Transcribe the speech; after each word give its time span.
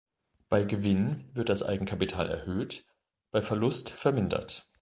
Bei 0.49 0.63
Gewinn 0.63 1.29
wird 1.35 1.49
das 1.49 1.61
Eigenkapital 1.61 2.27
erhöht, 2.27 2.87
bei 3.29 3.43
Verlust 3.43 3.91
vermindert. 3.91 4.67